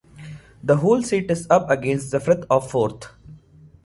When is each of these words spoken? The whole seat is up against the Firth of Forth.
The 0.63 0.77
whole 0.77 1.03
seat 1.03 1.29
is 1.29 1.45
up 1.51 1.69
against 1.69 2.09
the 2.09 2.19
Firth 2.19 2.43
of 2.49 2.71
Forth. 2.71 3.05